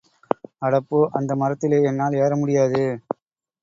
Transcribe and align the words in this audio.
அட 0.61 0.73
போ, 0.79 0.99
அந்த 1.11 1.31
மரத்திலே 1.35 1.79
என்னால் 1.83 2.19
ஏற 2.23 2.31
முடியாது. 2.35 2.83